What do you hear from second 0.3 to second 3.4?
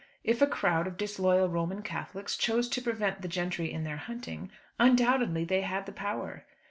a crowd of disloyal Roman Catholics chose to prevent the